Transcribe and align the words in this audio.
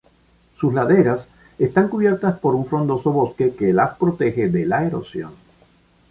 Sus 0.59 0.73
laderas 0.73 1.31
están 1.59 1.87
cubiertas 1.87 2.39
por 2.39 2.55
un 2.55 2.65
frondoso 2.65 3.11
bosque, 3.11 3.53
que 3.53 3.71
las 3.71 3.93
protege 3.95 4.49
de 4.49 4.65
la 4.65 4.83
erosión. 4.83 5.33